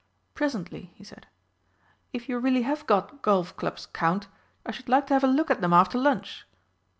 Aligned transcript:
"Presently," 0.33 0.91
he 0.95 1.03
said. 1.03 1.27
"If 2.11 2.27
you 2.27 2.39
really 2.39 2.63
have 2.63 2.87
got 2.87 3.21
golf 3.21 3.55
clubs, 3.55 3.85
Count, 3.85 4.25
I 4.65 4.71
should 4.71 4.89
like 4.89 5.05
to 5.05 5.13
have 5.13 5.23
a 5.23 5.27
look 5.27 5.51
at 5.51 5.61
them 5.61 5.73
after 5.73 5.99
lunch." 5.99 6.47